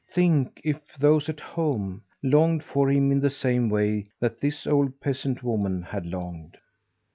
Think, 0.11 0.59
if 0.63 0.79
those 0.97 1.29
at 1.29 1.39
home 1.39 2.01
longed 2.23 2.63
for 2.63 2.89
him 2.89 3.11
in 3.11 3.19
the 3.19 3.29
same 3.29 3.69
way 3.69 4.07
that 4.19 4.39
this 4.41 4.65
old 4.65 4.99
peasant 4.99 5.43
woman 5.43 5.83
had 5.83 6.07
longed! 6.07 6.57